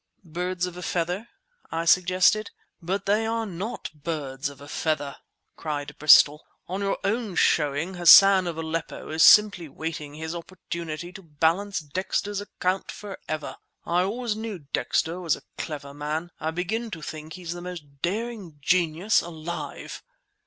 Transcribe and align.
"Birds 0.25 0.65
of 0.65 0.75
a 0.75 0.81
feather—" 0.81 1.27
I 1.71 1.85
suggested. 1.85 2.49
"But 2.81 3.05
they 3.05 3.27
are 3.27 3.45
not 3.45 3.91
birds 3.93 4.49
of 4.49 4.59
a 4.59 4.67
feather!" 4.67 5.17
cried 5.55 5.95
Bristol. 5.99 6.43
"On 6.67 6.81
your 6.81 6.97
own 7.03 7.35
showing, 7.35 7.93
Hassan 7.93 8.47
of 8.47 8.57
Aleppo 8.57 9.09
is 9.11 9.21
simply 9.21 9.69
waiting 9.69 10.15
his 10.15 10.33
opportunity 10.33 11.11
to 11.13 11.21
balance 11.21 11.79
Dexter's 11.81 12.41
account 12.41 12.89
forever! 12.89 13.57
I 13.85 14.01
always 14.01 14.35
knew 14.35 14.65
Dexter 14.73 15.19
was 15.19 15.35
a 15.35 15.43
clever 15.59 15.93
man; 15.93 16.31
I 16.39 16.49
begin 16.49 16.89
to 16.89 17.03
think 17.03 17.33
he's 17.33 17.53
the 17.53 17.61
most 17.61 18.01
daring 18.01 18.57
genius 18.59 19.21
alive!" 19.21 20.01